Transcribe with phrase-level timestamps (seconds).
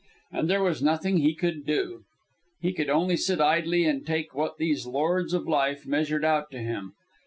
[0.31, 2.05] And there was nothing he could do.
[2.59, 6.57] He could only sit idly and take what these lords of life measured out to
[6.57, 6.93] him.